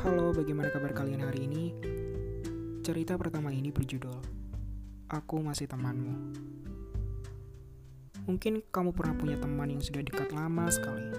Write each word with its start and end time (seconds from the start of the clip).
bagaimana 0.00 0.72
kabar 0.72 0.96
kalian 0.96 1.28
hari 1.28 1.44
ini? 1.44 1.76
Cerita 2.80 3.20
pertama 3.20 3.52
ini 3.52 3.68
berjudul 3.68 4.16
Aku 5.12 5.44
Masih 5.44 5.68
Temanmu. 5.68 6.16
Mungkin 8.24 8.64
kamu 8.72 8.96
pernah 8.96 9.12
punya 9.20 9.36
teman 9.36 9.68
yang 9.68 9.84
sudah 9.84 10.00
dekat 10.00 10.32
lama 10.32 10.72
sekali. 10.72 11.12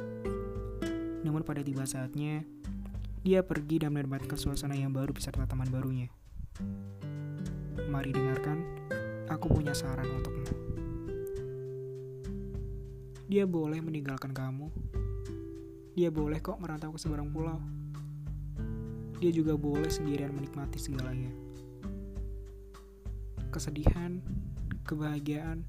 Namun 1.21 1.45
pada 1.45 1.61
tiba 1.61 1.85
saatnya, 1.85 2.41
dia 3.21 3.45
pergi 3.45 3.85
dan 3.85 3.93
mendapatkan 3.93 4.33
suasana 4.33 4.73
yang 4.73 4.89
baru 4.89 5.13
beserta 5.13 5.45
teman 5.45 5.70
barunya. 5.70 6.09
Mari 7.85 8.17
dengarkan, 8.17 8.66
aku 9.29 9.45
punya 9.61 9.77
saran 9.77 10.09
untukmu. 10.09 10.49
Dia 13.29 13.45
boleh 13.45 13.77
meninggalkan 13.77 14.34
kamu. 14.34 14.73
Dia 15.93 16.09
boleh 16.09 16.41
kok 16.41 16.57
merantau 16.57 16.89
ke 16.89 16.98
seberang 16.98 17.29
pulau 17.29 17.80
dia 19.21 19.30
juga 19.30 19.53
boleh 19.53 19.85
sendirian 19.85 20.34
menikmati 20.34 20.81
segalanya. 20.81 21.30
Kesedihan, 23.53 24.17
kebahagiaan, 24.81 25.61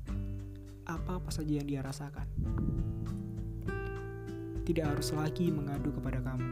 apa-apa 0.89 1.29
saja 1.29 1.61
yang 1.61 1.69
dia 1.69 1.85
rasakan. 1.85 2.25
Tidak 4.65 4.89
harus 4.89 5.13
lagi 5.13 5.53
mengadu 5.53 5.93
kepada 5.93 6.25
kamu. 6.25 6.49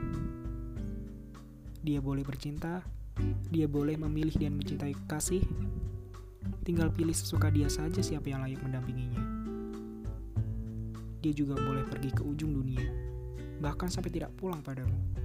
Dia 1.80 2.04
boleh 2.04 2.20
bercinta, 2.20 2.84
dia 3.48 3.64
boleh 3.64 3.96
memilih 3.96 4.37
dan 4.37 4.60
mencintai 4.60 4.92
kasih. 5.09 5.40
Tinggal 6.68 6.92
pilih 6.92 7.16
sesuka 7.16 7.48
dia 7.48 7.73
saja 7.73 8.04
siapa 8.04 8.28
yang 8.28 8.45
layak 8.45 8.60
mendampinginya. 8.60 9.24
Dia 11.24 11.32
juga 11.32 11.56
boleh 11.56 11.80
pergi 11.88 12.12
ke 12.12 12.21
ujung 12.21 12.52
dunia, 12.52 12.84
bahkan 13.65 13.88
sampai 13.88 14.12
tidak 14.12 14.37
pulang 14.37 14.60
padamu 14.60 15.21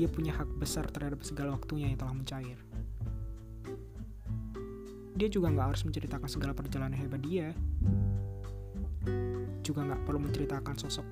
dia 0.00 0.08
punya 0.08 0.32
hak 0.32 0.48
besar 0.56 0.88
terhadap 0.88 1.20
segala 1.20 1.52
waktunya 1.52 1.92
yang 1.92 2.00
telah 2.00 2.16
mencair. 2.16 2.56
Dia 5.12 5.28
juga 5.28 5.52
nggak 5.52 5.66
harus 5.76 5.84
menceritakan 5.84 6.28
segala 6.32 6.56
perjalanan 6.56 6.96
hebat 6.96 7.20
dia. 7.20 7.52
Juga 9.60 9.84
nggak 9.84 10.08
perlu 10.08 10.24
menceritakan 10.24 10.74
sosok 10.80 11.04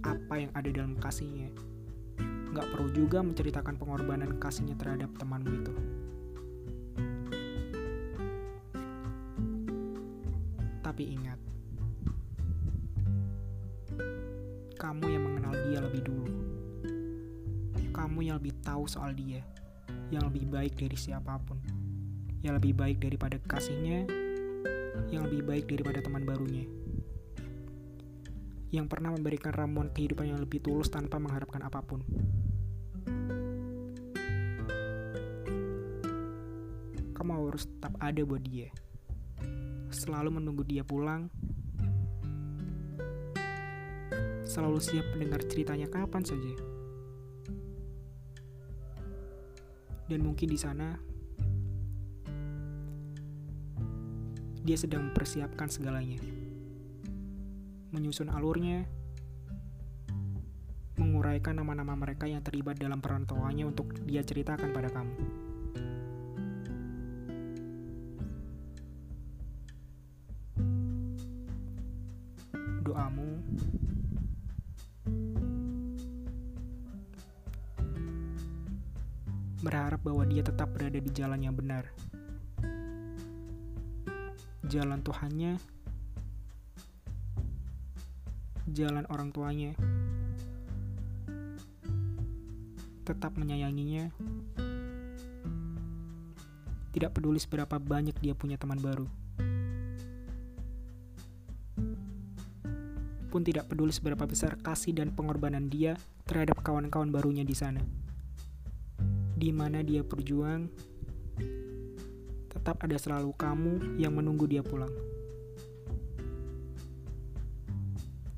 apa 0.00 0.34
yang 0.40 0.50
ada 0.56 0.72
dalam 0.72 0.96
kasihnya. 0.96 1.52
Nggak 2.56 2.72
perlu 2.72 2.88
juga 2.96 3.20
menceritakan 3.20 3.76
pengorbanan 3.76 4.40
kasihnya 4.40 4.80
terhadap 4.80 5.12
temanmu 5.20 5.52
itu. 5.52 5.74
Tapi 10.80 11.02
ingat, 11.08 11.40
kamu 14.80 15.04
yang 15.08 15.24
mengenal 15.24 15.52
dia 15.68 15.80
lebih 15.80 16.04
dulu 16.04 16.41
kamu 17.92 18.32
yang 18.32 18.40
lebih 18.40 18.56
tahu 18.64 18.88
soal 18.88 19.12
dia, 19.12 19.44
yang 20.08 20.24
lebih 20.32 20.48
baik 20.48 20.74
dari 20.80 20.96
siapa 20.96 21.36
pun, 21.44 21.60
yang 22.40 22.56
lebih 22.56 22.72
baik 22.72 22.98
daripada 22.98 23.36
kasihnya, 23.44 24.08
yang 25.12 25.28
lebih 25.28 25.44
baik 25.44 25.68
daripada 25.68 26.00
teman 26.00 26.24
barunya, 26.24 26.64
yang 28.72 28.88
pernah 28.88 29.12
memberikan 29.12 29.52
ramuan 29.52 29.92
kehidupan 29.92 30.32
yang 30.32 30.40
lebih 30.40 30.64
tulus 30.64 30.88
tanpa 30.88 31.20
mengharapkan 31.20 31.60
apa 31.60 31.84
pun. 31.84 32.00
Kamu 37.12 37.30
harus 37.52 37.68
tetap 37.68 37.94
ada 38.00 38.24
buat 38.24 38.42
dia, 38.42 38.72
selalu 39.92 40.40
menunggu 40.40 40.64
dia 40.64 40.82
pulang, 40.82 41.28
selalu 44.42 44.80
siap 44.80 45.06
mendengar 45.14 45.44
ceritanya 45.46 45.86
kapan 45.86 46.24
saja. 46.26 46.81
Dan 50.12 50.28
mungkin 50.28 50.44
di 50.44 50.60
sana 50.60 50.92
dia 54.60 54.76
sedang 54.76 55.08
mempersiapkan 55.08 55.72
segalanya. 55.72 56.20
Menyusun 57.96 58.28
alurnya, 58.28 58.84
menguraikan 61.00 61.56
nama-nama 61.56 61.96
mereka 61.96 62.28
yang 62.28 62.44
terlibat 62.44 62.76
dalam 62.76 63.00
perantauannya 63.00 63.64
untuk 63.64 64.04
dia 64.04 64.20
ceritakan 64.20 64.76
pada 64.76 64.92
kamu. 64.92 65.16
Doamu 72.84 73.40
berharap 79.62 80.02
bahwa 80.02 80.26
dia 80.26 80.42
tetap 80.42 80.74
berada 80.74 80.98
di 80.98 81.10
jalan 81.14 81.38
yang 81.38 81.54
benar. 81.54 81.86
Jalan 84.66 85.00
Tuhannya, 85.06 85.62
jalan 88.66 89.06
orang 89.06 89.30
tuanya, 89.30 89.78
tetap 93.06 93.38
menyayanginya, 93.38 94.10
tidak 96.90 97.10
peduli 97.14 97.38
seberapa 97.38 97.78
banyak 97.78 98.18
dia 98.18 98.34
punya 98.34 98.58
teman 98.58 98.82
baru. 98.82 99.06
Pun 103.32 103.40
tidak 103.40 103.70
peduli 103.70 103.94
seberapa 103.94 104.28
besar 104.28 104.60
kasih 104.60 104.92
dan 104.92 105.08
pengorbanan 105.14 105.70
dia 105.70 105.96
terhadap 106.28 106.60
kawan-kawan 106.60 107.08
barunya 107.08 107.46
di 107.48 107.56
sana 107.56 108.01
di 109.42 109.50
mana 109.50 109.82
dia 109.82 110.06
berjuang, 110.06 110.70
tetap 112.46 112.78
ada 112.86 112.94
selalu 112.94 113.34
kamu 113.34 113.98
yang 113.98 114.14
menunggu 114.14 114.46
dia 114.46 114.62
pulang. 114.62 114.94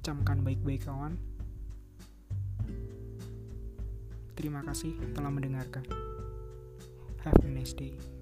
Camkan 0.01 0.41
baik-baik 0.41 0.89
kawan. 0.89 1.21
Terima 4.33 4.65
kasih 4.65 4.97
telah 5.13 5.29
mendengarkan. 5.29 5.85
Have 7.21 7.37
a 7.45 7.53
nice 7.53 7.77
day. 7.77 8.14